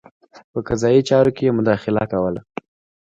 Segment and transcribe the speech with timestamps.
[0.51, 2.41] په قضايي چارو کې یې مداخله کوله.